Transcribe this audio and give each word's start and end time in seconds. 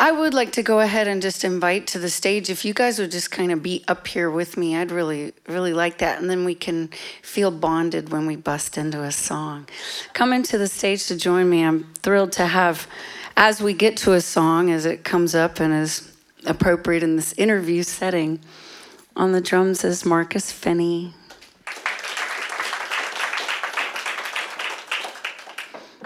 I 0.00 0.12
would 0.12 0.32
like 0.32 0.52
to 0.52 0.62
go 0.62 0.78
ahead 0.78 1.08
and 1.08 1.20
just 1.20 1.42
invite 1.42 1.88
to 1.88 1.98
the 1.98 2.08
stage. 2.08 2.50
If 2.50 2.64
you 2.64 2.72
guys 2.72 3.00
would 3.00 3.10
just 3.10 3.32
kind 3.32 3.50
of 3.50 3.64
be 3.64 3.82
up 3.88 4.06
here 4.06 4.30
with 4.30 4.56
me, 4.56 4.76
I'd 4.76 4.92
really, 4.92 5.32
really 5.48 5.72
like 5.72 5.98
that. 5.98 6.20
And 6.20 6.30
then 6.30 6.44
we 6.44 6.54
can 6.54 6.90
feel 7.20 7.50
bonded 7.50 8.10
when 8.10 8.24
we 8.24 8.36
bust 8.36 8.78
into 8.78 9.02
a 9.02 9.10
song. 9.10 9.68
Come 10.12 10.32
into 10.32 10.56
the 10.56 10.68
stage 10.68 11.08
to 11.08 11.16
join 11.16 11.50
me. 11.50 11.64
I'm 11.64 11.92
thrilled 11.94 12.30
to 12.32 12.46
have, 12.46 12.86
as 13.36 13.60
we 13.60 13.72
get 13.72 13.96
to 13.98 14.12
a 14.12 14.20
song, 14.20 14.70
as 14.70 14.86
it 14.86 15.02
comes 15.02 15.34
up 15.34 15.58
and 15.58 15.74
is 15.74 16.08
appropriate 16.46 17.02
in 17.02 17.16
this 17.16 17.32
interview 17.32 17.82
setting, 17.82 18.38
on 19.16 19.32
the 19.32 19.40
drums 19.40 19.82
is 19.82 20.04
Marcus 20.04 20.52
Finnie. 20.52 21.12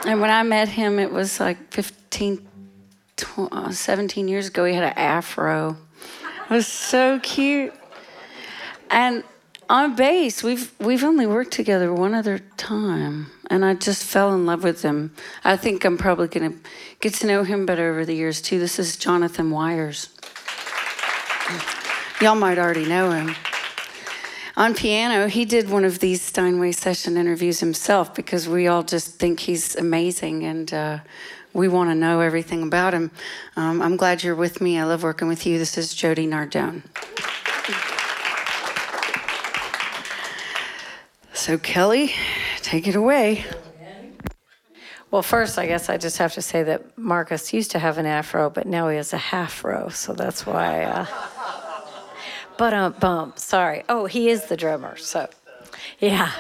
And 0.07 0.19
when 0.19 0.31
I 0.31 0.43
met 0.45 0.71
him, 0.71 0.99
it 0.99 1.13
was 1.13 1.39
like 1.39 1.75
15, 1.75 2.49
uh, 3.37 3.71
17 3.71 4.29
years 4.29 4.49
ago. 4.49 4.65
He 4.65 4.75
had 4.75 4.85
an 4.85 4.97
afro. 4.97 5.77
It 6.45 6.51
was 6.51 6.67
so 6.67 7.19
cute. 7.21 7.73
And 8.91 9.25
on 9.71 9.97
bass, 9.97 10.43
we've 10.43 10.73
we've 10.79 11.05
only 11.05 11.27
worked 11.27 11.53
together 11.53 11.93
one 11.93 12.15
other 12.15 12.41
time, 12.57 13.31
and 13.49 13.65
I 13.65 13.75
just 13.75 14.05
fell 14.05 14.35
in 14.35 14.45
love 14.45 14.63
with 14.63 14.83
him. 14.83 15.15
I 15.45 15.57
think 15.57 15.85
I'm 15.85 15.97
probably 15.97 16.29
gonna 16.29 16.55
get 17.01 17.15
to 17.15 17.27
know 17.27 17.43
him 17.43 17.65
better 17.65 17.91
over 17.91 18.05
the 18.05 18.15
years 18.15 18.43
too. 18.43 18.59
This 18.59 18.79
is 18.79 18.97
Jonathan 18.97 19.51
Wires. 19.51 20.11
Y'all 22.21 22.35
might 22.35 22.59
already 22.59 22.87
know 22.87 23.11
him 23.11 23.35
on 24.57 24.75
piano, 24.75 25.29
he 25.29 25.45
did 25.45 25.71
one 25.71 25.85
of 25.85 25.99
these 26.01 26.21
Steinway 26.21 26.73
session 26.73 27.17
interviews 27.17 27.61
himself 27.61 28.15
because 28.15 28.49
we 28.49 28.67
all 28.67 28.83
just 28.83 29.19
think 29.19 29.41
he's 29.41 29.77
amazing 29.77 30.45
and 30.45 30.73
uh, 30.75 30.99
we 31.53 31.69
want 31.69 31.91
to 31.91 31.95
know 31.95 32.21
everything 32.21 32.63
about 32.63 32.95
him. 32.95 33.11
Um, 33.57 33.83
I'm 33.83 33.97
glad 33.97 34.23
you're 34.23 34.35
with 34.35 34.61
me. 34.61 34.79
I 34.79 34.85
love 34.85 35.03
working 35.03 35.29
with 35.29 35.47
you. 35.47 35.59
This 35.59 35.77
is 35.77 35.95
Jody 35.95 36.27
Nardone. 36.27 36.83
So, 41.35 41.59
Kelli, 41.59 42.13
take 42.61 42.87
it 42.87 42.95
away. 42.95 43.45
Well, 45.11 45.23
first, 45.23 45.59
I 45.59 45.67
guess 45.67 45.91
I 45.91 45.99
just 45.99 46.17
have 46.19 46.33
to 46.35 46.43
say 46.43 46.63
that 46.63 46.97
Marcus 46.97 47.53
used 47.53 47.73
to 47.73 47.79
have 47.79 47.99
an 47.99 48.07
afro, 48.07 48.49
but 48.49 48.67
now 48.67 48.89
he 48.89 48.97
has 48.97 49.13
a 49.13 49.19
half 49.19 49.63
row, 49.63 49.91
so 49.91 50.15
that's 50.15 50.47
why. 50.47 50.85
Uh, 50.85 51.07
but 52.57 52.73
um, 52.73 52.95
bump. 52.99 53.39
Sorry. 53.39 53.85
Oh, 53.91 54.07
he 54.07 54.31
is 54.31 54.47
the 54.47 54.57
drummer. 54.57 54.97
So, 54.97 55.29
yeah. 55.99 56.33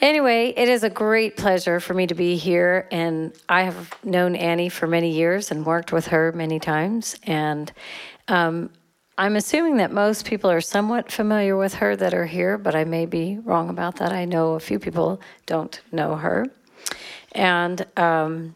Anyway, 0.00 0.54
it 0.56 0.66
is 0.68 0.82
a 0.82 0.88
great 0.88 1.36
pleasure 1.36 1.78
for 1.78 1.92
me 1.92 2.06
to 2.06 2.14
be 2.14 2.34
here, 2.36 2.88
and 2.90 3.34
I 3.50 3.64
have 3.64 3.92
known 4.02 4.34
Annie 4.34 4.70
for 4.70 4.86
many 4.86 5.10
years 5.10 5.50
and 5.50 5.66
worked 5.66 5.92
with 5.92 6.06
her 6.06 6.32
many 6.32 6.58
times. 6.58 7.16
And 7.24 7.70
um, 8.26 8.70
I'm 9.18 9.36
assuming 9.36 9.76
that 9.76 9.92
most 9.92 10.24
people 10.24 10.50
are 10.50 10.62
somewhat 10.62 11.12
familiar 11.12 11.54
with 11.54 11.74
her 11.74 11.96
that 11.96 12.14
are 12.14 12.24
here, 12.24 12.56
but 12.56 12.74
I 12.74 12.84
may 12.84 13.04
be 13.04 13.40
wrong 13.44 13.68
about 13.68 13.96
that. 13.96 14.10
I 14.10 14.24
know 14.24 14.54
a 14.54 14.60
few 14.60 14.78
people 14.78 15.20
don't 15.44 15.78
know 15.92 16.16
her. 16.16 16.46
And 17.32 17.86
um, 17.98 18.54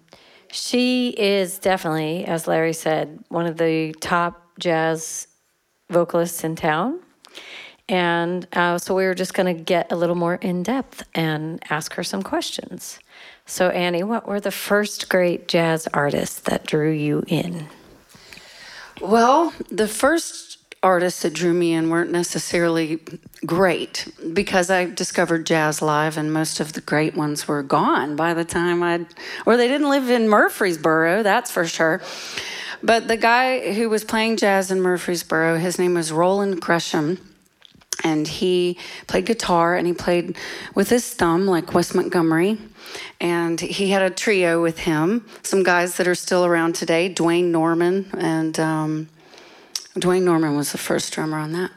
she 0.50 1.10
is 1.10 1.58
definitely, 1.58 2.24
as 2.24 2.48
Larry 2.48 2.72
said, 2.72 3.22
one 3.28 3.44
of 3.44 3.58
the 3.58 3.92
top 4.00 4.58
jazz 4.58 5.28
vocalists 5.90 6.42
in 6.42 6.56
town. 6.56 7.00
And 7.88 8.46
uh, 8.52 8.78
so 8.78 8.94
we 8.94 9.04
were 9.04 9.14
just 9.14 9.34
going 9.34 9.54
to 9.54 9.62
get 9.62 9.92
a 9.92 9.96
little 9.96 10.14
more 10.14 10.36
in 10.36 10.62
depth 10.62 11.02
and 11.14 11.62
ask 11.68 11.94
her 11.94 12.04
some 12.04 12.22
questions. 12.22 12.98
So, 13.46 13.68
Annie, 13.68 14.02
what 14.02 14.26
were 14.26 14.40
the 14.40 14.50
first 14.50 15.10
great 15.10 15.48
jazz 15.48 15.86
artists 15.92 16.40
that 16.40 16.66
drew 16.66 16.90
you 16.90 17.24
in? 17.26 17.68
Well, 19.02 19.52
the 19.70 19.88
first 19.88 20.58
artists 20.82 21.22
that 21.22 21.32
drew 21.32 21.52
me 21.52 21.72
in 21.72 21.90
weren't 21.90 22.10
necessarily 22.10 23.00
great 23.44 24.06
because 24.32 24.70
I 24.70 24.84
discovered 24.84 25.46
jazz 25.46 25.82
live, 25.82 26.16
and 26.16 26.32
most 26.32 26.60
of 26.60 26.74
the 26.74 26.80
great 26.80 27.16
ones 27.16 27.48
were 27.48 27.62
gone 27.62 28.16
by 28.16 28.34
the 28.34 28.44
time 28.44 28.82
I'd, 28.82 29.06
or 29.46 29.56
they 29.56 29.68
didn't 29.68 29.88
live 29.88 30.10
in 30.10 30.28
Murfreesboro, 30.28 31.22
that's 31.22 31.50
for 31.50 31.66
sure. 31.66 32.00
But 32.82 33.08
the 33.08 33.16
guy 33.16 33.72
who 33.72 33.88
was 33.88 34.04
playing 34.04 34.36
jazz 34.36 34.70
in 34.70 34.80
Murfreesboro, 34.80 35.56
his 35.56 35.78
name 35.78 35.94
was 35.94 36.12
Roland 36.12 36.60
Gresham. 36.60 37.18
And 38.04 38.28
he 38.28 38.78
played 39.06 39.26
guitar 39.26 39.74
and 39.74 39.86
he 39.86 39.94
played 39.94 40.36
with 40.74 40.90
his 40.90 41.12
thumb, 41.12 41.46
like 41.46 41.74
Wes 41.74 41.94
Montgomery. 41.94 42.58
And 43.20 43.60
he 43.60 43.90
had 43.90 44.02
a 44.02 44.10
trio 44.10 44.62
with 44.62 44.80
him, 44.80 45.26
some 45.42 45.62
guys 45.62 45.96
that 45.96 46.06
are 46.06 46.14
still 46.14 46.44
around 46.44 46.74
today 46.74 47.12
Dwayne 47.12 47.46
Norman. 47.46 48.10
And 48.16 48.60
um, 48.60 49.08
Duane 49.98 50.24
Norman 50.24 50.54
was 50.54 50.72
the 50.72 50.78
first 50.78 51.12
drummer 51.12 51.38
on 51.38 51.52
that. 51.52 51.70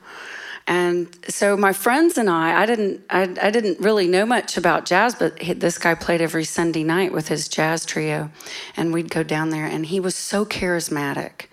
And 0.67 1.07
so 1.29 1.55
my 1.55 1.71
friends 1.71 2.17
and 2.17 2.29
I, 2.29 2.63
I 2.63 2.65
didn't, 2.65 3.01
I, 3.09 3.21
I 3.41 3.51
didn't 3.51 3.79
really 3.79 4.05
know 4.05 4.25
much 4.25 4.57
about 4.57 4.85
jazz, 4.85 5.15
but 5.15 5.41
he, 5.41 5.53
this 5.53 5.77
guy 5.77 5.95
played 5.95 6.21
every 6.21 6.43
Sunday 6.43 6.83
night 6.83 7.13
with 7.13 7.29
his 7.29 7.47
jazz 7.47 7.85
trio, 7.85 8.29
and 8.75 8.91
we'd 8.91 9.09
go 9.09 9.23
down 9.23 9.49
there, 9.49 9.65
and 9.65 9.85
he 9.85 10.01
was 10.01 10.13
so 10.13 10.45
charismatic, 10.45 11.45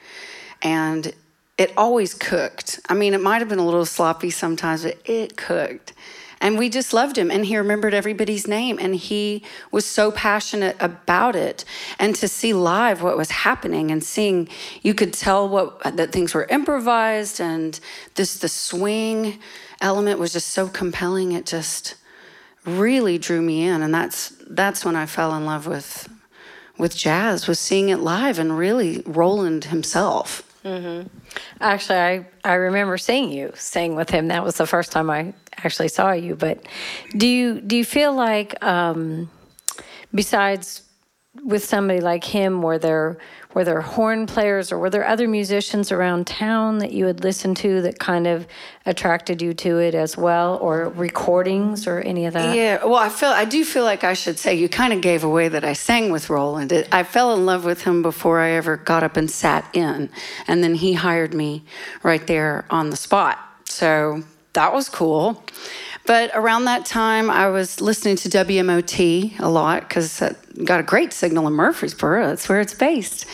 and 0.63 1.15
it 1.57 1.73
always 1.77 2.15
cooked. 2.15 2.81
I 2.89 2.95
mean, 2.95 3.15
it 3.15 3.21
might 3.21 3.39
have 3.39 3.49
been 3.49 3.59
a 3.59 3.65
little 3.65 3.87
sloppy 3.87 4.31
sometimes, 4.31 4.85
but 4.85 4.99
it 5.05 5.37
cooked. 5.37 5.93
And 6.41 6.59
we 6.59 6.69
just 6.69 6.93
loved 6.93 7.17
him. 7.17 7.31
And 7.31 7.47
he 7.47 7.57
remembered 7.57 7.95
everybody's 7.95 8.47
name. 8.47 8.79
And 8.79 8.95
he 8.95 9.43
was 9.71 9.87
so 9.87 10.11
passionate 10.11 10.77
about 10.79 11.37
it. 11.37 11.65
And 11.99 12.15
to 12.17 12.29
see 12.29 12.53
live 12.53 13.03
what 13.03 13.17
was 13.17 13.31
happening 13.31 13.91
and 13.91 14.05
seeing, 14.05 14.49
you 14.83 14.95
could 14.95 15.15
tell 15.15 15.49
what 15.49 15.97
that 15.97 16.13
things 16.13 16.35
were 16.35 16.45
improvised 16.51 17.41
and 17.41 17.79
this 18.17 18.37
the 18.39 18.49
swing 18.49 19.39
element 19.81 20.19
was 20.19 20.33
just 20.33 20.49
so 20.49 20.69
compelling. 20.69 21.33
It 21.33 21.47
just 21.47 21.95
really 22.67 23.17
drew 23.17 23.41
me 23.41 23.65
in. 23.65 23.81
And 23.81 23.95
that's 23.95 24.35
that's 24.51 24.85
when 24.85 24.97
I 24.97 25.07
fell 25.07 25.35
in 25.35 25.47
love 25.47 25.67
with 25.67 26.09
with 26.77 26.97
jazz, 26.97 27.47
was 27.47 27.61
seeing 27.61 27.89
it 27.89 28.01
live 28.01 28.39
and 28.39 28.59
really 28.59 29.03
Roland 29.07 29.67
himself. 29.67 30.43
Mm-hmm. 30.65 31.09
Actually, 31.61 31.99
I, 31.99 32.27
I 32.43 32.55
remember 32.55 32.97
seeing 32.97 33.31
you 33.31 33.53
sing 33.55 33.97
with 33.97 34.09
him. 34.09 34.29
That 34.29 34.43
was 34.43 34.57
the 34.57 34.67
first 34.67 34.93
time 34.93 35.11
I 35.11 35.35
actually 35.59 35.89
saw 35.89 36.13
you. 36.13 36.37
But 36.37 36.67
do 37.17 37.27
you 37.27 37.61
do 37.61 37.77
you 37.77 37.85
feel 37.85 38.15
like 38.15 38.63
um, 38.65 39.31
besides 40.15 40.83
with 41.43 41.65
somebody 41.65 42.01
like 42.01 42.25
him, 42.25 42.63
were 42.63 42.79
there 42.79 43.19
were 43.55 43.65
there 43.65 43.81
horn 43.81 44.27
players 44.27 44.73
or 44.73 44.79
were 44.79 44.91
there 44.91 45.07
other 45.07 45.29
musicians 45.29 45.93
around 45.93 46.27
town 46.27 46.79
that 46.79 46.91
you 46.91 47.07
had 47.07 47.23
listened 47.23 47.57
to 47.57 47.83
that 47.83 48.01
kind 48.01 48.27
of 48.27 48.47
attracted 48.85 49.41
you 49.41 49.55
to 49.55 49.79
it 49.79 49.95
as 49.95 50.17
well, 50.17 50.59
or 50.59 50.89
recordings 50.91 51.87
or 51.87 52.01
any 52.01 52.27
of 52.27 52.35
that? 52.35 52.55
Yeah, 52.57 52.85
well, 52.85 52.97
I 52.97 53.09
feel 53.09 53.31
I 53.31 53.45
do 53.45 53.65
feel 53.65 53.85
like 53.85 54.05
I 54.05 54.15
should 54.15 54.39
say 54.39 54.55
you 54.55 54.69
kind 54.69 54.93
of 54.93 55.01
gave 55.01 55.25
away 55.25 55.49
that 55.49 55.65
I 55.65 55.73
sang 55.73 56.11
with 56.11 56.31
Roland. 56.31 56.73
It, 56.73 56.89
I 56.93 57.03
fell 57.03 57.35
in 57.35 57.47
love 57.47 57.65
with 57.65 57.83
him 57.83 58.03
before 58.03 58.41
I 58.41 58.51
ever 58.51 58.77
got 58.77 59.03
up 59.03 59.17
and 59.17 59.31
sat 59.31 59.69
in, 59.73 60.11
and 60.47 60.63
then 60.63 60.75
he 60.75 60.95
hired 60.95 61.35
me 61.35 61.65
right 62.03 62.27
there 62.27 62.65
on 62.71 62.91
the 62.91 62.97
spot. 62.97 63.39
So 63.65 64.23
that 64.55 64.73
was 64.73 64.89
cool. 64.89 65.43
But 66.07 66.31
around 66.35 66.67
that 66.67 66.85
time, 66.85 67.31
I 67.31 67.49
was 67.49 67.81
listening 67.81 68.17
to 68.17 68.29
WMOT 68.29 69.41
a 69.41 69.49
lot 69.49 69.89
because 69.89 70.21
it 70.21 70.37
got 70.65 70.79
a 70.79 70.83
great 70.83 71.15
signal 71.15 71.47
in 71.47 71.55
Murfreesboro. 71.55 72.27
That's 72.27 72.47
where 72.49 72.61
it's 72.61 72.75
based. 72.75 73.27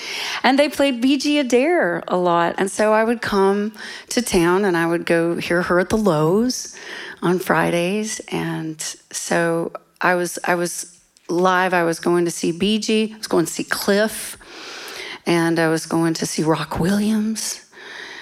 And 0.44 0.56
they 0.56 0.69
played 0.69 1.03
Beegie 1.03 1.41
Adair 1.41 2.04
a 2.06 2.16
lot. 2.16 2.54
And 2.59 2.70
so 2.70 2.92
I 2.92 3.03
would 3.03 3.22
come 3.22 3.72
to 4.10 4.22
town 4.22 4.64
and 4.64 4.76
I 4.76 4.86
would 4.86 5.04
go 5.04 5.36
hear 5.36 5.62
her 5.62 5.80
at 5.80 5.88
the 5.88 5.97
Loews 5.97 6.76
on 7.22 7.41
Fridays. 7.41 8.20
And 8.28 8.80
so 8.80 9.72
I 10.00 10.14
was, 10.14 10.38
I 10.44 10.54
was 10.54 11.00
live. 11.28 11.75
I 11.75 11.82
was 11.82 11.98
going 11.98 12.25
to 12.25 12.30
see 12.30 12.53
Beegie, 12.53 13.14
I 13.14 13.16
was 13.16 13.26
going 13.26 13.47
to 13.47 13.53
see 13.53 13.64
Cliff, 13.64 14.36
and 15.26 15.59
I 15.59 15.69
was 15.69 15.86
going 15.86 16.14
to 16.14 16.26
see 16.26 16.42
Rock 16.42 16.78
Williams 16.78 17.70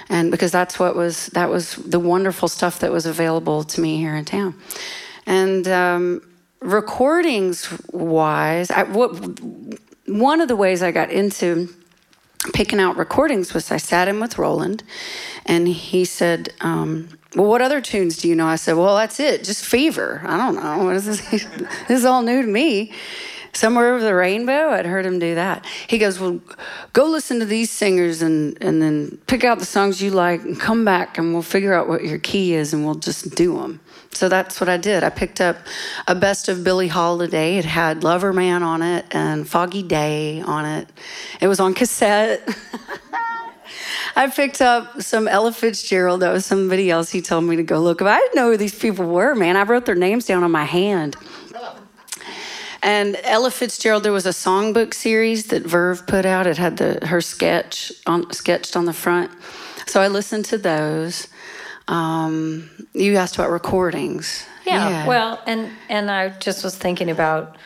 and 0.09 0.31
because 0.31 0.53
that's 0.53 0.79
what 0.79 0.97
was 0.97 1.27
that 1.29 1.51
was 1.51 1.77
the 1.77 2.01
wonderful 2.01 2.49
stuff 2.49 2.79
that 2.81 2.93
was 2.93 3.07
available 3.07 3.65
to 3.65 3.81
me 3.81 3.99
here 3.99 4.15
in 4.15 4.25
town. 4.25 4.55
And 5.27 5.69
um, 5.69 6.23
recordings 6.61 7.69
wise 7.93 8.71
I, 8.71 8.83
what, 8.85 9.11
one 10.07 10.41
of 10.41 10.49
the 10.49 10.57
ways 10.57 10.83
i 10.83 10.91
got 10.91 11.11
into 11.11 11.69
picking 12.53 12.81
out 12.81 12.97
recordings 12.97 13.55
was 13.55 13.71
i 13.71 13.77
sat 13.77 14.09
in 14.09 14.21
with 14.21 14.39
roland 14.39 14.83
and 15.47 15.69
he 15.69 16.05
said 16.05 16.53
um, 16.61 17.09
well 17.37 17.47
what 17.47 17.63
other 17.63 17.81
tunes 17.81 18.17
do 18.17 18.29
you 18.29 18.35
know? 18.35 18.47
I 18.47 18.57
said 18.57 18.75
well 18.75 18.97
that's 18.97 19.21
it 19.21 19.45
just 19.45 19.65
fever. 19.65 20.21
I 20.25 20.37
don't 20.37 20.57
know. 20.57 20.99
This 20.99 21.21
this 21.31 21.91
is 21.91 22.05
all 22.05 22.23
new 22.23 22.43
to 22.43 22.49
me 22.49 22.93
Somewhere 23.53 23.95
over 23.95 24.05
the 24.05 24.15
rainbow, 24.15 24.71
I'd 24.71 24.87
heard 24.87 25.07
him 25.07 25.19
do 25.19 25.35
that. 25.35 25.65
He 25.87 25.99
goes, 25.99 26.21
Well, 26.21 26.41
go 26.93 27.07
listen 27.07 27.39
to 27.41 27.47
these 27.47 27.71
singers 27.71 28.23
and, 28.23 28.57
and 28.63 28.81
then 28.81 29.19
pick 29.27 29.45
out 29.45 29.59
the 29.59 29.65
songs 29.65 30.03
you 30.03 30.11
like 30.11 30.43
and 30.43 30.59
come 30.59 30.85
back 30.85 31.19
and 31.19 31.33
we'll 31.33 31.43
figure 31.43 31.75
out 31.75 31.89
what 31.89 32.05
your 32.05 32.19
key 32.19 32.55
is 32.55 32.73
and 32.73 32.85
we'll 32.85 32.95
just 32.95 33.35
do 33.35 33.59
them. 33.59 33.81
So 34.13 34.29
that's 34.29 34.61
what 34.61 34.69
I 34.69 34.77
did. 34.77 35.05
I 35.05 35.11
picked 35.11 35.41
up 35.41 35.59
a 36.07 36.15
best 36.15 36.49
of 36.49 36.65
Billie 36.65 36.89
Holiday. 36.89 37.59
It 37.59 37.65
had 37.65 38.03
Lover 38.03 38.33
Man 38.33 38.63
on 38.63 38.83
it 38.83 39.07
and 39.13 39.49
Foggy 39.49 39.83
Day 39.83 40.41
on 40.41 40.65
it. 40.65 40.89
It 41.41 41.49
was 41.49 41.61
on 41.61 41.75
cassette. 41.75 42.47
I 44.17 44.27
picked 44.29 44.61
up 44.61 45.01
some 45.03 45.29
Ella 45.29 45.53
Fitzgerald. 45.53 46.23
That 46.23 46.33
was 46.33 46.45
somebody 46.45 46.91
else. 46.91 47.11
He 47.11 47.23
told 47.23 47.45
me 47.45 47.57
to 47.57 47.63
go 47.63 47.81
look. 47.81 48.03
I 48.03 48.19
didn't 48.19 48.35
know 48.35 48.51
who 48.51 48.57
these 48.57 48.77
people 48.77 49.07
were, 49.07 49.35
man. 49.37 49.57
I 49.57 49.63
wrote 49.63 49.87
their 49.87 49.95
names 49.95 50.27
down 50.27 50.43
on 50.43 50.51
my 50.51 50.65
hand. 50.65 51.17
And 52.83 53.19
Ella 53.25 53.51
Fitzgerald, 53.51 54.05
there 54.05 54.13
was 54.13 54.27
a 54.27 54.31
songbook 54.31 54.95
series 54.95 55.47
that 55.47 55.65
Verve 55.65 56.07
put 56.07 56.25
out. 56.25 56.47
It 56.47 56.59
had 56.59 56.77
the 56.77 57.05
her 57.07 57.21
sketch 57.21 57.93
on, 58.07 58.33
sketched 58.33 58.77
on 58.77 58.85
the 58.85 58.93
front. 58.93 59.31
So 59.87 60.01
I 60.01 60.09
listened 60.09 60.45
to 60.47 60.59
those. 60.59 61.29
Um, 61.89 62.71
you 62.93 63.17
asked 63.17 63.37
about 63.37 63.51
recordings. 63.51 64.47
Yeah, 64.67 64.89
yeah. 64.89 65.07
Well, 65.07 65.43
and 65.47 65.71
and 65.89 66.11
I 66.11 66.29
just 66.29 66.63
was 66.63 66.77
thinking 66.77 67.11
about 67.11 67.57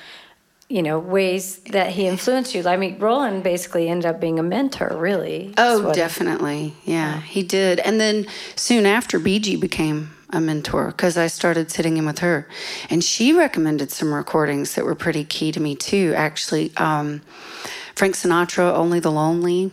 you 0.68 0.82
know 0.82 0.98
ways 0.98 1.58
that 1.70 1.90
he 1.90 2.06
influenced 2.06 2.54
you. 2.54 2.66
I 2.66 2.76
mean, 2.76 2.98
Roland 2.98 3.42
basically 3.42 3.88
ended 3.88 4.06
up 4.06 4.20
being 4.20 4.38
a 4.38 4.42
mentor, 4.42 4.96
really. 4.96 5.52
Oh, 5.58 5.92
definitely. 5.92 6.74
Yeah, 6.84 7.20
he 7.20 7.42
did. 7.42 7.80
And 7.80 8.00
then 8.00 8.26
soon 8.56 8.86
after, 8.86 9.20
Beegie 9.20 9.60
became 9.60 10.10
a 10.32 10.40
mentor 10.40 10.86
because 10.88 11.16
I 11.16 11.26
started 11.26 11.70
sitting 11.70 11.96
in 11.96 12.06
with 12.06 12.20
her, 12.20 12.48
and 12.90 13.04
she 13.04 13.32
recommended 13.32 13.90
some 13.90 14.12
recordings 14.12 14.74
that 14.74 14.84
were 14.84 14.94
pretty 14.94 15.24
key 15.24 15.52
to 15.52 15.60
me 15.60 15.74
too. 15.74 16.14
Actually, 16.16 16.72
um, 16.76 17.20
Frank 17.94 18.14
Sinatra, 18.14 18.72
"Only 18.74 19.00
the 19.00 19.12
Lonely." 19.12 19.70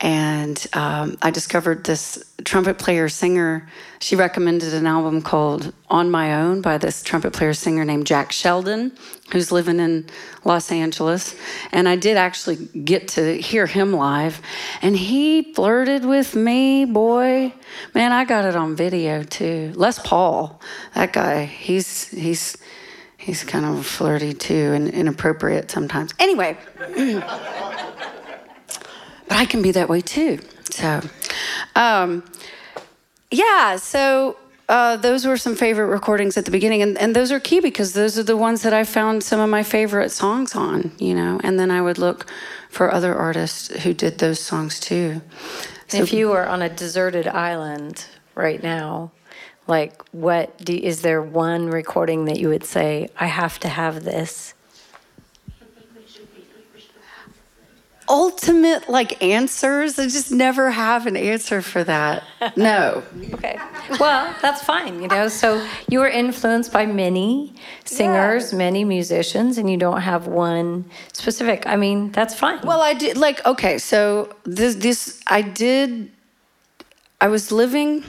And 0.00 0.64
um, 0.74 1.16
I 1.22 1.30
discovered 1.30 1.84
this 1.84 2.22
trumpet 2.44 2.76
player 2.78 3.08
singer. 3.08 3.66
She 3.98 4.14
recommended 4.14 4.74
an 4.74 4.86
album 4.86 5.22
called 5.22 5.72
On 5.88 6.10
My 6.10 6.34
Own 6.34 6.60
by 6.60 6.76
this 6.76 7.02
trumpet 7.02 7.32
player 7.32 7.54
singer 7.54 7.82
named 7.82 8.06
Jack 8.06 8.30
Sheldon, 8.30 8.92
who's 9.32 9.50
living 9.50 9.80
in 9.80 10.06
Los 10.44 10.70
Angeles. 10.70 11.34
And 11.72 11.88
I 11.88 11.96
did 11.96 12.18
actually 12.18 12.56
get 12.56 13.08
to 13.08 13.40
hear 13.40 13.66
him 13.66 13.94
live. 13.94 14.42
And 14.82 14.94
he 14.94 15.54
flirted 15.54 16.04
with 16.04 16.34
me, 16.34 16.84
boy. 16.84 17.54
Man, 17.94 18.12
I 18.12 18.26
got 18.26 18.44
it 18.44 18.54
on 18.54 18.76
video 18.76 19.22
too. 19.22 19.72
Les 19.76 19.98
Paul, 19.98 20.60
that 20.94 21.14
guy, 21.14 21.46
he's, 21.46 22.08
he's, 22.08 22.58
he's 23.16 23.44
kind 23.44 23.64
of 23.64 23.86
flirty 23.86 24.34
too 24.34 24.72
and 24.74 24.90
inappropriate 24.90 25.70
sometimes. 25.70 26.12
Anyway. 26.18 26.58
but 29.28 29.36
I 29.36 29.44
can 29.44 29.62
be 29.62 29.72
that 29.72 29.88
way 29.88 30.00
too. 30.00 30.40
So, 30.70 31.00
um, 31.74 32.24
yeah, 33.30 33.76
so 33.76 34.36
uh, 34.68 34.96
those 34.96 35.24
were 35.26 35.36
some 35.36 35.54
favorite 35.54 35.86
recordings 35.86 36.36
at 36.36 36.44
the 36.44 36.50
beginning, 36.50 36.82
and, 36.82 36.98
and 36.98 37.14
those 37.14 37.30
are 37.30 37.40
key 37.40 37.60
because 37.60 37.92
those 37.92 38.18
are 38.18 38.22
the 38.22 38.36
ones 38.36 38.62
that 38.62 38.72
I 38.72 38.84
found 38.84 39.22
some 39.22 39.40
of 39.40 39.48
my 39.48 39.62
favorite 39.62 40.10
songs 40.10 40.54
on, 40.54 40.92
you 40.98 41.14
know, 41.14 41.40
and 41.44 41.58
then 41.58 41.70
I 41.70 41.80
would 41.82 41.98
look 41.98 42.26
for 42.68 42.92
other 42.92 43.14
artists 43.14 43.68
who 43.82 43.94
did 43.94 44.18
those 44.18 44.40
songs 44.40 44.80
too. 44.80 45.22
So, 45.88 45.98
if 45.98 46.12
you 46.12 46.28
were 46.28 46.46
on 46.46 46.62
a 46.62 46.68
deserted 46.68 47.28
island 47.28 48.06
right 48.34 48.60
now, 48.60 49.12
like 49.68 50.02
what 50.12 50.58
do, 50.58 50.74
is 50.74 51.02
there 51.02 51.22
one 51.22 51.68
recording 51.68 52.24
that 52.26 52.38
you 52.38 52.48
would 52.48 52.64
say, 52.64 53.08
I 53.18 53.26
have 53.26 53.58
to 53.60 53.68
have 53.68 54.04
this? 54.04 54.54
Ultimate 58.08 58.88
like 58.88 59.22
answers. 59.22 59.98
I 59.98 60.04
just 60.04 60.32
never 60.32 60.70
have 60.70 61.06
an 61.06 61.16
answer 61.16 61.62
for 61.62 61.84
that. 61.84 62.24
No. 62.56 63.02
okay. 63.34 63.58
Well, 63.98 64.34
that's 64.42 64.62
fine, 64.62 65.02
you 65.02 65.08
know. 65.08 65.28
So 65.28 65.66
you 65.88 66.00
were 66.00 66.08
influenced 66.08 66.72
by 66.72 66.86
many 66.86 67.54
singers, 67.84 68.52
yeah. 68.52 68.58
many 68.58 68.84
musicians, 68.84 69.58
and 69.58 69.70
you 69.70 69.76
don't 69.76 70.00
have 70.00 70.26
one 70.26 70.84
specific. 71.12 71.66
I 71.66 71.76
mean, 71.76 72.12
that's 72.12 72.34
fine. 72.34 72.60
Well, 72.62 72.80
I 72.80 72.94
did 72.94 73.16
like 73.16 73.44
okay, 73.46 73.78
so 73.78 74.34
this 74.44 74.76
this 74.76 75.20
I 75.26 75.42
did 75.42 76.10
I 77.20 77.28
was 77.28 77.50
living 77.50 78.04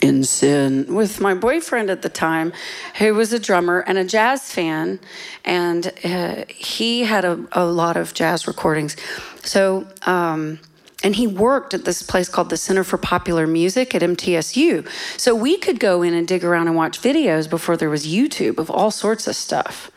in 0.00 0.24
sin 0.24 0.94
with 0.94 1.20
my 1.20 1.34
boyfriend 1.34 1.90
at 1.90 2.02
the 2.02 2.08
time, 2.08 2.52
who 2.98 3.14
was 3.14 3.32
a 3.32 3.38
drummer 3.38 3.80
and 3.80 3.98
a 3.98 4.04
jazz 4.04 4.50
fan, 4.50 5.00
and 5.44 5.92
uh, 6.04 6.44
he 6.48 7.04
had 7.04 7.24
a, 7.24 7.44
a, 7.52 7.64
lot 7.64 7.96
of 7.96 8.14
jazz 8.14 8.46
recordings. 8.46 8.96
So, 9.42 9.86
um, 10.06 10.58
and 11.04 11.16
he 11.16 11.26
worked 11.26 11.74
at 11.74 11.84
this 11.84 12.02
place 12.02 12.28
called 12.28 12.50
the 12.50 12.56
Center 12.56 12.84
for 12.84 12.96
Popular 12.96 13.46
Music 13.46 13.94
at 13.94 14.02
MTSU. 14.02 14.88
So 15.18 15.34
we 15.34 15.58
could 15.58 15.80
go 15.80 16.02
in 16.02 16.14
and 16.14 16.28
dig 16.28 16.44
around 16.44 16.68
and 16.68 16.76
watch 16.76 17.00
videos 17.00 17.50
before 17.50 17.76
there 17.76 17.90
was 17.90 18.06
YouTube 18.06 18.58
of 18.58 18.70
all 18.70 18.90
sorts 18.90 19.26
of 19.26 19.34
stuff. 19.34 19.90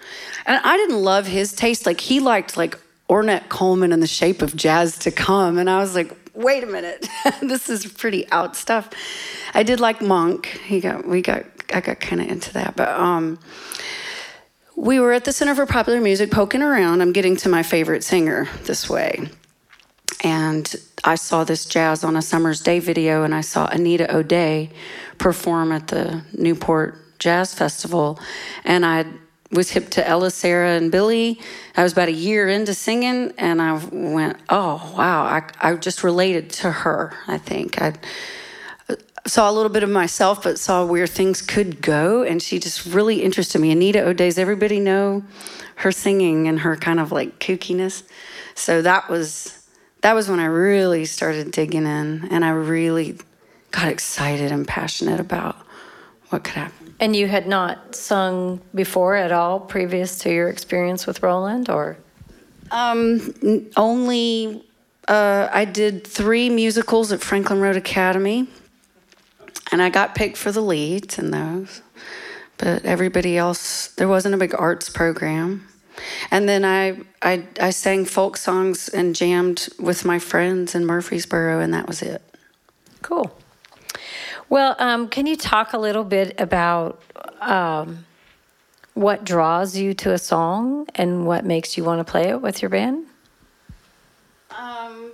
And 0.48 0.60
I 0.64 0.78
didn't 0.78 1.04
love 1.04 1.28
his 1.28 1.54
taste. 1.54 1.86
Like 1.86 2.02
he 2.02 2.20
liked 2.20 2.58
like 2.58 2.80
Ornette 3.10 3.50
Coleman 3.50 3.92
and 3.92 4.02
the 4.02 4.08
Shape 4.08 4.42
of 4.42 4.56
Jazz 4.56 4.98
to 5.00 5.12
Come, 5.12 5.58
and 5.58 5.70
I 5.70 5.80
was 5.80 5.94
like, 5.94 6.12
wait 6.34 6.64
a 6.64 6.68
minute, 6.68 7.08
this 7.42 7.70
is 7.70 7.86
pretty 7.86 8.30
out 8.32 8.56
stuff. 8.56 8.90
I 9.56 9.64
did 9.64 9.80
like 9.80 10.02
Monk. 10.02 10.48
He 10.66 10.82
got 10.82 11.08
we 11.08 11.22
got 11.22 11.46
I 11.74 11.80
got 11.80 12.02
kind 12.02 12.22
of 12.22 12.28
into 12.28 12.54
that, 12.54 12.76
but 12.76 12.90
um, 12.90 13.40
we 14.76 15.00
were 15.00 15.14
at 15.14 15.24
the 15.24 15.32
Center 15.32 15.56
for 15.56 15.66
Popular 15.66 16.02
Music 16.02 16.30
poking 16.30 16.62
around. 16.62 17.02
I'm 17.02 17.14
getting 17.14 17.38
to 17.38 17.50
my 17.50 17.64
favorite 17.64 18.04
singer 18.04 18.50
this 18.64 18.90
way. 18.90 19.30
And 20.24 20.76
I 21.06 21.16
saw 21.16 21.46
this 21.46 21.66
jazz 21.66 22.04
on 22.04 22.18
a 22.18 22.22
summer's 22.22 22.60
day 22.60 22.80
video, 22.80 23.24
and 23.24 23.34
I 23.34 23.42
saw 23.42 23.68
Anita 23.68 24.14
O'Day 24.14 24.72
perform 25.20 25.72
at 25.72 25.88
the 25.88 26.24
Newport 26.34 27.18
Jazz 27.18 27.54
Festival. 27.54 28.20
And 28.66 28.86
I 28.86 29.06
was 29.52 29.70
hip 29.70 29.90
to 29.92 30.06
Ella, 30.06 30.32
Sarah, 30.32 30.72
and 30.72 30.92
Billie. 30.92 31.40
I 31.78 31.84
was 31.84 31.94
about 31.94 32.10
a 32.10 32.14
year 32.14 32.50
into 32.50 32.74
singing, 32.74 33.34
and 33.38 33.62
I 33.62 33.74
went, 33.90 34.38
"Oh 34.50 34.94
wow!" 34.98 35.24
I, 35.24 35.44
I 35.62 35.76
just 35.76 36.04
related 36.04 36.50
to 36.62 36.72
her. 36.72 37.14
I 37.28 37.38
think 37.38 37.82
I 37.82 37.94
saw 39.28 39.50
a 39.50 39.54
little 39.54 39.72
bit 39.72 39.84
of 39.84 39.90
myself, 39.90 40.44
but 40.44 40.60
saw 40.60 40.86
where 40.86 41.08
things 41.08 41.42
could 41.42 41.82
go, 41.82 42.24
and 42.24 42.42
she 42.42 42.60
just 42.60 42.86
really 42.86 43.24
interested 43.24 43.60
me. 43.60 43.72
Anita 43.72 44.04
O'Day's 44.04 44.38
everybody 44.38 44.80
know 44.80 45.24
her 45.78 45.92
singing 45.92 46.48
and 46.48 46.60
her 46.60 46.76
kind 46.76 47.00
of 47.00 47.12
like 47.12 47.40
kookiness. 47.40 48.04
So 48.54 48.82
that 48.82 49.10
was 49.10 49.60
that 50.02 50.14
was 50.14 50.30
when 50.30 50.40
I 50.40 50.46
really 50.46 51.06
started 51.06 51.52
digging 51.52 51.86
in, 51.86 52.28
and 52.30 52.46
I 52.46 52.50
really 52.50 53.18
got 53.72 53.88
excited 53.88 54.52
and 54.52 54.68
passionate 54.68 55.20
about 55.20 55.56
what 56.30 56.44
could 56.44 56.54
happen. 56.54 56.96
And 57.00 57.16
you 57.16 57.28
had 57.28 57.48
not 57.48 57.96
sung 57.96 58.62
before 58.74 59.16
at 59.16 59.32
all 59.32 59.60
previous 59.60 60.20
to 60.20 60.32
your 60.32 60.48
experience 60.48 61.06
with 61.06 61.22
Roland, 61.24 61.70
or? 61.70 61.98
Um, 62.72 63.70
only 63.76 64.64
uh, 65.08 65.50
I 65.52 65.66
did 65.66 66.06
three 66.06 66.50
musicals 66.50 67.12
at 67.12 67.22
Franklin 67.22 67.60
Road 67.60 67.76
Academy, 67.76 68.48
and 69.72 69.82
I 69.82 69.90
got 69.90 70.16
picked 70.16 70.38
for 70.38 70.52
the 70.52 70.62
leads 70.62 71.18
in 71.18 71.32
those. 71.32 71.82
But 72.58 72.86
everybody 72.86 73.38
else, 73.38 73.88
there 73.96 74.08
wasn't 74.08 74.36
a 74.36 74.38
big 74.38 74.56
arts 74.58 74.90
program. 74.90 75.68
And 76.32 76.48
then 76.48 76.64
I, 76.64 77.02
I, 77.22 77.46
I 77.60 77.70
sang 77.70 78.06
folk 78.06 78.38
songs 78.38 78.90
and 78.90 79.16
jammed 79.16 79.70
with 79.80 80.06
my 80.06 80.20
friends 80.20 80.76
in 80.76 80.86
Murfreesboro, 80.86 81.60
and 81.60 81.74
that 81.74 81.88
was 81.88 82.02
it. 82.02 82.22
Cool. 83.02 83.38
Well, 84.50 84.76
um, 84.80 85.08
can 85.08 85.26
you 85.26 85.36
talk 85.36 85.74
a 85.74 85.78
little 85.78 86.04
bit 86.04 86.40
about 86.40 87.02
um, 87.42 88.06
what 88.94 89.24
draws 89.24 89.76
you 89.76 89.94
to 89.96 90.14
a 90.14 90.18
song 90.18 90.88
and 90.96 91.26
what 91.26 91.46
makes 91.46 91.78
you 91.78 91.84
want 91.84 92.06
to 92.06 92.10
play 92.10 92.30
it 92.30 92.42
with 92.42 92.62
your 92.62 92.70
band? 92.70 93.06
Um, 94.58 95.12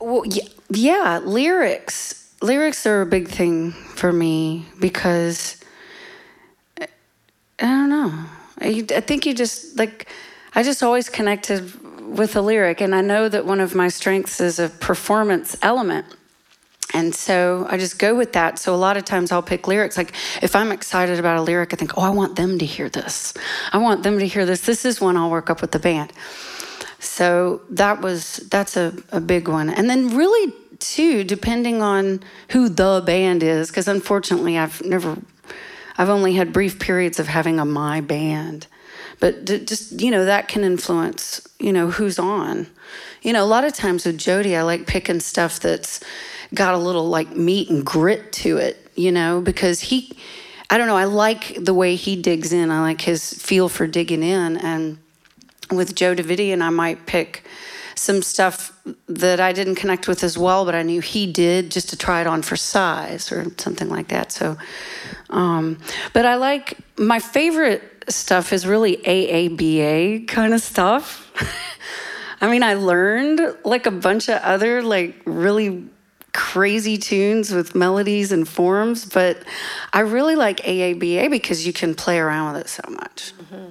well, 0.00 0.22
yeah, 0.26 0.44
yeah, 0.76 1.20
lyrics. 1.24 2.34
Lyrics 2.42 2.86
are 2.86 3.02
a 3.02 3.06
big 3.06 3.28
thing 3.28 3.72
for 3.72 4.12
me 4.12 4.66
because 4.78 5.56
I 6.78 6.86
don't 7.58 7.88
know. 7.88 8.12
I, 8.58 8.82
think 9.00 9.26
you 9.26 9.34
just 9.34 9.78
like 9.78 10.08
I 10.54 10.62
just 10.62 10.82
always 10.82 11.08
connected 11.08 11.72
with 12.16 12.36
a 12.36 12.40
lyric, 12.40 12.80
and 12.80 12.94
I 12.94 13.00
know 13.00 13.28
that 13.28 13.46
one 13.46 13.60
of 13.60 13.74
my 13.74 13.88
strengths 13.88 14.40
is 14.40 14.58
a 14.58 14.68
performance 14.68 15.56
element. 15.62 16.06
And 16.94 17.14
so 17.14 17.66
I 17.68 17.78
just 17.78 17.98
go 17.98 18.14
with 18.14 18.32
that. 18.34 18.58
So 18.58 18.74
a 18.74 18.76
lot 18.76 18.96
of 18.96 19.04
times 19.04 19.32
I'll 19.32 19.42
pick 19.42 19.66
lyrics. 19.66 19.96
Like 19.96 20.12
if 20.40 20.54
I'm 20.54 20.70
excited 20.70 21.18
about 21.18 21.36
a 21.36 21.42
lyric, 21.42 21.74
I 21.74 21.76
think, 21.76 21.98
oh, 21.98 22.02
I 22.02 22.10
want 22.10 22.36
them 22.36 22.58
to 22.58 22.64
hear 22.64 22.88
this. 22.88 23.34
I 23.72 23.78
want 23.78 24.02
them 24.02 24.18
to 24.18 24.26
hear 24.26 24.46
this. 24.46 24.60
This 24.60 24.84
is 24.84 25.00
one 25.00 25.16
I'll 25.16 25.30
work 25.30 25.50
up 25.50 25.60
with 25.60 25.72
the 25.72 25.78
band. 25.78 26.12
So 27.00 27.62
that 27.70 28.00
was 28.00 28.36
that's 28.50 28.76
a, 28.76 28.94
a 29.10 29.20
big 29.20 29.48
one. 29.48 29.68
And 29.68 29.90
then 29.90 30.16
really 30.16 30.54
too, 30.80 31.24
depending 31.24 31.82
on 31.82 32.22
who 32.50 32.68
the 32.68 33.02
band 33.04 33.42
is, 33.42 33.68
because 33.68 33.88
unfortunately 33.88 34.58
I've 34.58 34.84
never 34.84 35.18
I've 35.98 36.08
only 36.08 36.34
had 36.34 36.52
brief 36.52 36.78
periods 36.78 37.18
of 37.18 37.28
having 37.28 37.58
a 37.58 37.64
my 37.64 38.00
band. 38.00 38.66
But 39.18 39.46
just, 39.46 40.00
you 40.00 40.10
know, 40.10 40.26
that 40.26 40.48
can 40.48 40.62
influence, 40.62 41.46
you 41.58 41.72
know, 41.72 41.90
who's 41.90 42.18
on. 42.18 42.66
You 43.22 43.32
know, 43.32 43.42
a 43.42 43.46
lot 43.46 43.64
of 43.64 43.72
times 43.72 44.04
with 44.04 44.18
Jody, 44.18 44.56
I 44.56 44.62
like 44.62 44.86
picking 44.86 45.20
stuff 45.20 45.58
that's 45.58 46.00
got 46.54 46.74
a 46.74 46.78
little 46.78 47.08
like 47.08 47.34
meat 47.34 47.70
and 47.70 47.84
grit 47.84 48.32
to 48.32 48.58
it, 48.58 48.90
you 48.94 49.10
know, 49.10 49.40
because 49.40 49.80
he, 49.80 50.16
I 50.68 50.76
don't 50.76 50.86
know, 50.86 50.96
I 50.96 51.04
like 51.04 51.56
the 51.58 51.74
way 51.74 51.96
he 51.96 52.20
digs 52.20 52.52
in. 52.52 52.70
I 52.70 52.82
like 52.82 53.00
his 53.00 53.32
feel 53.32 53.68
for 53.68 53.86
digging 53.86 54.22
in. 54.22 54.58
And 54.58 54.98
with 55.70 55.94
Joe 55.94 56.14
Davidian, 56.14 56.60
I 56.60 56.70
might 56.70 57.06
pick 57.06 57.44
some 58.06 58.22
stuff 58.22 58.72
that 59.08 59.40
I 59.40 59.52
didn't 59.52 59.74
connect 59.74 60.06
with 60.06 60.22
as 60.22 60.38
well, 60.38 60.64
but 60.64 60.74
I 60.74 60.82
knew 60.82 61.00
he 61.00 61.30
did 61.30 61.70
just 61.70 61.90
to 61.90 61.96
try 61.96 62.20
it 62.20 62.26
on 62.26 62.40
for 62.40 62.56
size 62.56 63.32
or 63.32 63.46
something 63.58 63.88
like 63.88 64.08
that. 64.08 64.30
So, 64.30 64.56
um, 65.28 65.78
but 66.12 66.24
I 66.24 66.36
like 66.36 66.78
my 66.96 67.18
favorite 67.18 67.82
stuff 68.08 68.52
is 68.52 68.66
really 68.66 68.96
AABA 68.98 70.28
kind 70.28 70.54
of 70.54 70.60
stuff. 70.60 71.30
I 72.40 72.48
mean, 72.48 72.62
I 72.62 72.74
learned 72.74 73.40
like 73.64 73.86
a 73.86 73.90
bunch 73.90 74.28
of 74.28 74.40
other 74.42 74.82
like 74.82 75.20
really 75.24 75.84
crazy 76.32 76.98
tunes 76.98 77.50
with 77.50 77.74
melodies 77.74 78.30
and 78.30 78.46
forms, 78.46 79.04
but 79.04 79.42
I 79.92 80.00
really 80.00 80.36
like 80.36 80.58
AABA 80.58 81.30
because 81.30 81.66
you 81.66 81.72
can 81.72 81.94
play 81.94 82.18
around 82.18 82.52
with 82.52 82.62
it 82.62 82.68
so 82.68 82.82
much. 82.88 83.32
Mm-hmm. 83.38 83.70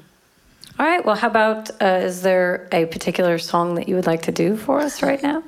All 0.77 0.85
right. 0.85 1.05
Well, 1.05 1.15
how 1.15 1.29
about 1.29 1.69
uh, 1.81 2.01
is 2.03 2.21
there 2.21 2.67
a 2.73 2.85
particular 2.87 3.37
song 3.37 3.75
that 3.75 3.87
you 3.87 3.95
would 3.95 4.05
like 4.05 4.23
to 4.23 4.33
do 4.33 4.57
for 4.57 4.81
us 4.81 5.01
right 5.01 5.23
now? 5.23 5.41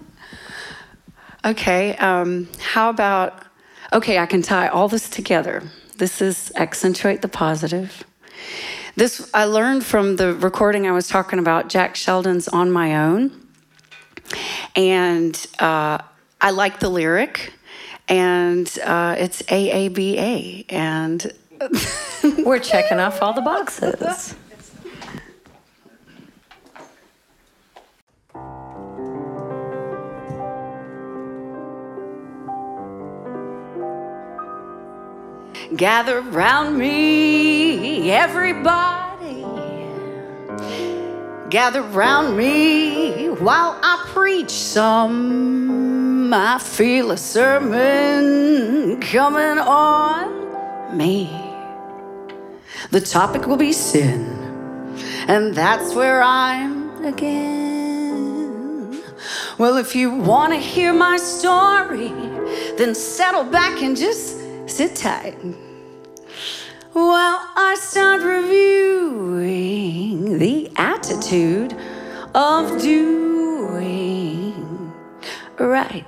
Okay. 1.43 1.98
Um, 1.98 2.48
how 2.62 2.89
about, 2.89 3.43
okay, 3.91 4.19
I 4.19 4.25
can 4.25 4.41
tie 4.41 4.69
all 4.69 4.88
this 4.88 5.10
together. 5.10 5.63
This 5.98 6.22
is 6.22 6.50
Accentuate 6.55 7.22
the 7.22 7.27
Positive. 7.27 8.05
This 8.96 9.29
I 9.34 9.43
learned 9.43 9.84
from 9.84 10.15
the 10.15 10.34
recording 10.34 10.88
I 10.88 10.91
was 10.91 11.10
talking 11.10 11.39
about, 11.39 11.67
Jack 11.67 11.98
Sheldon's 11.98 12.48
On 12.48 12.72
My 12.72 12.96
Own. 12.96 13.48
And 14.77 15.46
uh, 15.60 15.98
I 16.39 16.51
like 16.51 16.79
the 16.79 16.89
lyric, 16.89 17.53
and 18.07 18.67
uh, 18.84 19.15
it's 19.17 19.41
AABA. 19.43 20.65
And 20.69 21.34
we're 22.46 22.60
checking 22.60 23.00
off 23.00 23.22
all 23.22 23.34
the 23.34 23.41
boxes. 23.41 24.36
Gather 35.75 36.21
round 36.21 36.77
me, 36.77 38.09
everybody. 38.09 39.43
Gather 41.50 41.81
round 41.81 42.38
me 42.38 43.27
while 43.27 43.77
I 43.83 44.01
preach 44.13 44.50
some. 44.50 46.33
I 46.33 46.57
feel 46.57 47.12
a 47.12 47.17
sermon 47.17 49.01
coming 49.01 49.59
on 49.59 50.97
me. 50.97 51.29
The 52.91 53.01
topic 53.01 53.45
will 53.45 53.57
be 53.57 53.74
sin, 53.74 54.25
and 55.27 55.53
that's 55.53 55.93
where 55.93 56.21
I'm 56.21 57.03
again. 57.03 59.03
Well, 59.57 59.75
if 59.75 59.95
you 59.95 60.12
want 60.12 60.53
to 60.53 60.59
hear 60.59 60.93
my 60.93 61.17
story, 61.17 62.07
then 62.77 62.95
settle 62.95 63.43
back 63.43 63.81
and 63.81 63.97
just 63.97 64.46
sit 64.67 64.95
tight 64.95 65.38
while 66.91 67.39
I 67.55 67.75
start 67.79 68.21
reviewing 68.21 69.07
the 70.39 70.69
attitude 70.75 71.74
of 72.36 72.81
doing 72.81 74.53
right. 75.57 76.03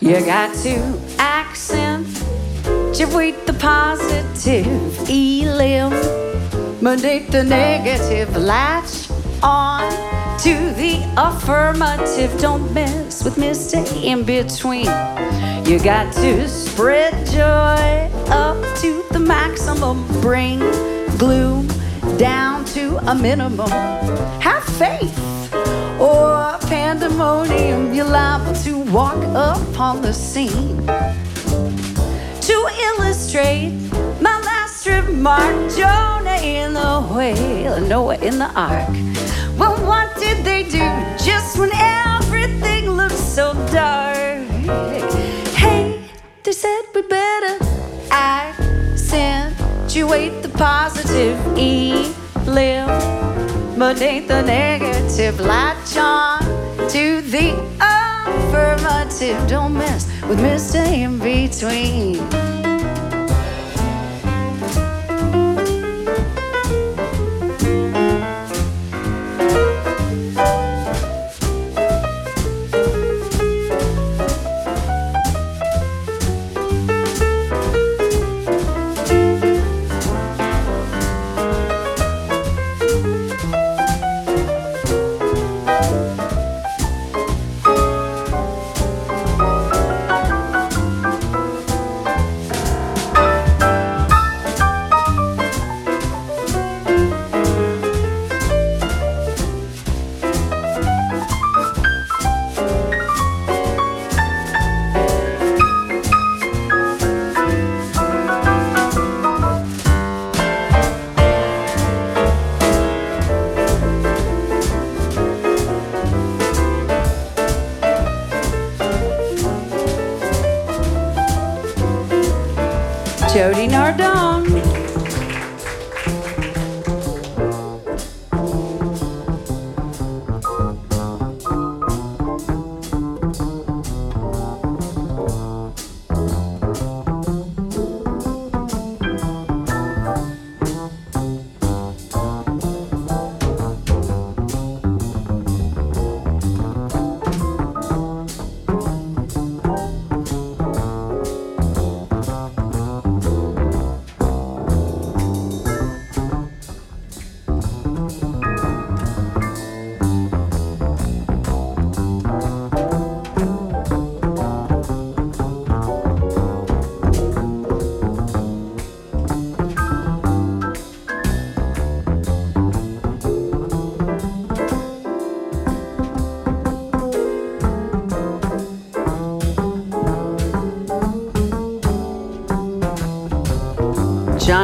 You 0.00 0.24
got 0.24 0.54
to 0.62 0.76
accentuate 1.18 2.14
the 3.46 3.52
positive, 3.58 5.10
eliminate 5.10 6.00
the 7.30 7.44
negative, 7.44 8.34
latch 8.36 9.05
on 9.42 9.90
to 10.40 10.72
the 10.74 11.02
affirmative. 11.16 12.38
Don't 12.40 12.72
mess 12.72 13.24
with 13.24 13.36
Mr. 13.36 13.84
In 14.02 14.24
Between. 14.24 14.86
You 15.66 15.78
got 15.80 16.12
to 16.14 16.48
spread 16.48 17.12
joy 17.26 18.10
up 18.30 18.56
to 18.80 19.04
the 19.10 19.18
maximum, 19.18 20.06
bring 20.20 20.60
gloom 21.18 21.68
down 22.18 22.64
to 22.66 22.98
a 23.10 23.14
minimum. 23.14 23.68
Have 24.40 24.64
faith 24.64 25.18
or 26.00 26.56
pandemonium, 26.68 27.94
you're 27.94 28.04
liable 28.04 28.54
to 28.62 28.78
walk 28.92 29.16
upon 29.34 30.02
the 30.02 30.12
scene. 30.12 30.86
To 30.86 32.70
illustrate 32.88 33.72
my 34.20 34.40
last 34.42 34.86
remark, 34.86 35.72
Jonah 35.76 36.40
in 36.42 36.74
the 36.74 37.00
whale, 37.12 37.80
Noah 37.80 38.18
in 38.18 38.38
the 38.38 38.50
ark. 38.54 39.15
What 39.86 40.16
did 40.18 40.44
they 40.44 40.64
do 40.64 40.86
just 41.24 41.58
when 41.58 41.70
everything 41.72 42.90
looked 42.90 43.14
so 43.14 43.54
dark? 43.72 44.48
Hey, 45.54 46.00
they 46.42 46.52
said 46.52 46.82
we 46.92 47.02
better 47.02 47.58
accentuate 48.10 49.22
the 50.42 50.48
positive, 50.48 51.38
eliminate 51.56 52.16
the 54.26 54.42
negative, 54.42 55.38
latch 55.40 55.96
on 55.96 56.42
to 56.90 57.20
the 57.22 57.54
affirmative. 57.80 59.46
Don't 59.48 59.74
mess 59.74 60.06
with 60.28 60.40
Mr. 60.40 60.84
In 60.84 61.18
Between. 61.20 62.55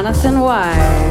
Jonathan 0.02 0.40
Wires. 0.40 1.02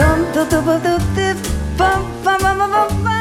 Dum 0.00 0.20
dum 0.34 0.48
dum 0.50 0.64
dum 0.66 1.00
dum 1.16 1.36
bum 1.78 2.00
bum 2.24 2.40
bum 2.42 2.58
bum 2.58 3.04
bum. 3.04 3.20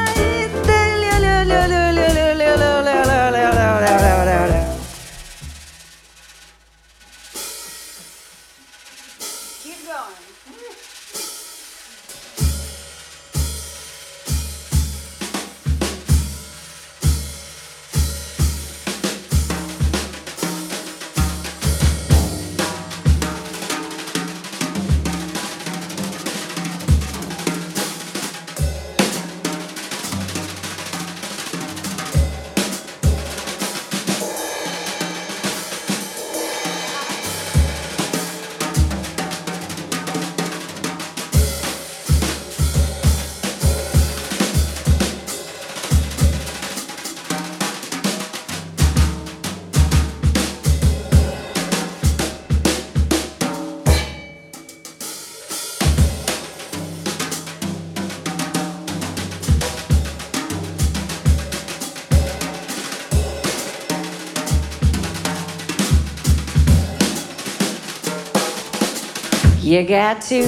You 69.69 69.83
got 69.83 70.21
to 70.23 70.43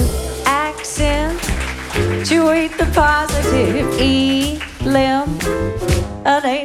accentuate 0.46 1.46
the 2.76 2.90
positive, 2.92 3.86
eliminate 4.00 4.58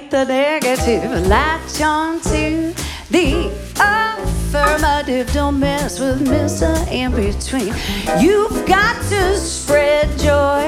the 0.10 0.26
negative, 0.28 1.28
latch 1.28 1.82
on 1.82 2.20
to 2.22 2.74
the 3.12 3.52
affirmative. 3.80 5.32
Don't 5.34 5.60
mess 5.60 6.00
with 6.00 6.28
Mr. 6.28 6.76
In 6.92 7.12
Between. 7.12 7.76
You've 8.20 8.66
got 8.66 9.00
to 9.10 9.38
spread 9.38 10.18
joy 10.18 10.68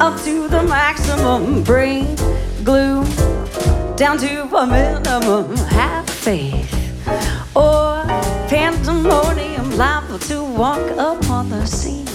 up 0.00 0.20
to 0.22 0.46
the 0.46 0.62
maximum, 0.62 1.64
bring 1.64 2.14
gloom 2.62 3.06
down 3.96 4.18
to 4.18 4.44
a 4.56 4.66
minimum. 4.68 5.56
Have 5.66 6.08
faith 6.08 6.72
or 7.56 8.04
pandemonium 8.46 9.51
to 10.28 10.44
walk 10.44 10.90
upon 10.92 11.48
the 11.48 11.66
scene 11.66 12.06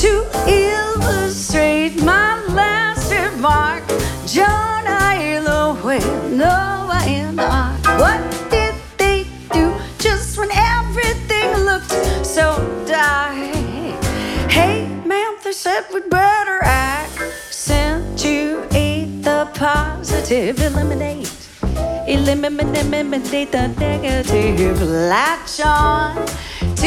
to 0.00 0.26
illustrate 0.48 2.02
my 2.02 2.42
last 2.54 3.12
remark. 3.12 3.82
Jonah 4.26 5.14
Elowell, 5.16 6.30
Noah 6.30 7.02
and 7.06 7.40
I. 7.40 7.76
Am 7.84 7.98
on 7.98 8.00
What 8.00 8.20
did 8.50 8.74
they 8.96 9.26
do 9.52 9.74
just 9.98 10.38
when 10.38 10.50
everything 10.52 11.52
looked 11.64 11.92
so 12.24 12.56
dire? 12.86 13.52
Hey, 14.48 14.86
man, 15.04 15.36
they 15.44 15.52
said 15.52 15.84
we'd 15.92 16.08
better 16.08 16.64
accentuate 16.64 18.02
the 19.22 19.48
positive, 19.54 20.60
eliminate 20.60 21.32
eliminate 22.08 23.50
the 23.52 23.68
negative, 23.78 24.80
latch 24.82 25.60
on 25.60 26.16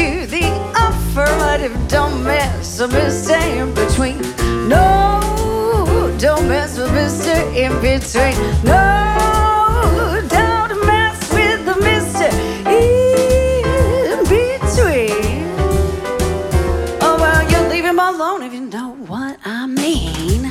to 0.00 0.26
the 0.26 0.46
affirmative. 0.86 1.76
Don't 1.88 2.24
mess 2.24 2.80
with 2.80 2.92
Mr. 2.92 3.36
In 3.58 3.74
Between. 3.74 4.18
No, 4.66 6.16
don't 6.18 6.48
mess 6.48 6.78
with 6.78 6.90
Mr. 7.00 7.34
In 7.54 7.72
Between. 7.82 8.36
No, 8.64 8.82
don't 10.36 10.86
mess 10.86 11.18
with 11.36 11.60
the 11.66 11.76
Mr. 11.88 12.28
In 12.78 14.18
Between. 14.34 15.44
Oh, 17.02 17.16
well, 17.20 17.42
you 17.50 17.58
leave 17.68 17.84
him 17.84 17.98
alone 17.98 18.42
if 18.42 18.54
you 18.54 18.62
know 18.62 18.94
what 19.06 19.38
I 19.44 19.66
mean. 19.66 20.42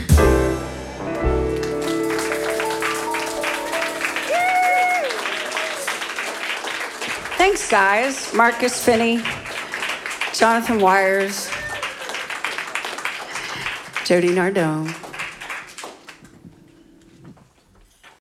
Thanks, 7.39 7.67
guys. 7.71 8.31
Marcus 8.33 8.85
Finnie, 8.85 9.23
Jonathan 10.39 10.79
Wires, 10.79 11.49
Jody 14.05 14.29
Nardone. 14.29 15.08